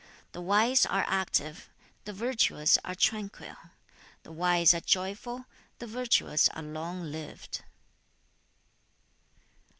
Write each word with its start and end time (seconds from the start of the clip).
The 0.31 0.41
wise 0.41 0.83
are 0.87 1.05
active; 1.07 1.69
the 2.05 2.11
virtuous 2.11 2.79
are 2.83 2.95
tranquil. 2.95 3.55
The 4.23 4.31
wise 4.31 4.73
are 4.73 4.79
joyful; 4.81 5.45
the 5.77 5.85
virtuous 5.85 6.49
are 6.49 6.63
long 6.63 7.03
lived.' 7.11 7.61